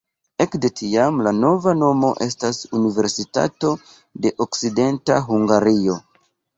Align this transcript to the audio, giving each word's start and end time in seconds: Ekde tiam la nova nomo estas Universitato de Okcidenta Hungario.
Ekde 0.43 0.69
tiam 0.79 1.19
la 1.27 1.33
nova 1.41 1.75
nomo 1.83 2.11
estas 2.27 2.63
Universitato 2.81 3.77
de 4.27 4.35
Okcidenta 4.49 5.23
Hungario. 5.33 6.05